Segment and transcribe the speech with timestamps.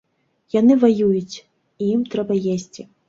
[0.59, 1.35] Яны ваююць,
[1.85, 2.89] і ім трэба есці.